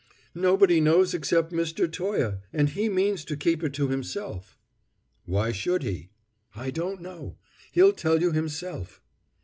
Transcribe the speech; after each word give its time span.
"Nobody 0.33 0.81
knows 0.81 1.13
except 1.13 1.51
Mr. 1.53 1.85
Toye, 1.87 2.39
and 2.51 2.69
he 2.69 2.89
means 2.89 3.23
to 3.25 3.37
keep 3.37 3.63
it 3.63 3.71
to 3.75 3.89
himself." 3.89 4.57
"Why 5.25 5.51
should 5.51 5.83
he?" 5.83 6.09
"I 6.55 6.71
don't 6.71 7.01
know. 7.03 7.37
He'll 7.71 7.93
tell 7.93 8.19
you 8.19 8.31
himself." 8.31 8.99